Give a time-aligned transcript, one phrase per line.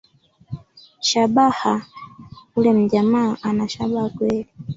[0.99, 4.47] Shabaha…Yule mjamaa ana shaba kweli